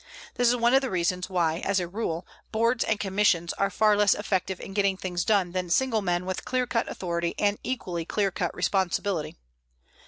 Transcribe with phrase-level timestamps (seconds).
[0.33, 3.95] This is one of the reasons why, as a rule, boards and commissions are far
[3.95, 8.03] less effective in getting things done than single men with clear cut authority and equally
[8.03, 9.35] clear cut responsibility.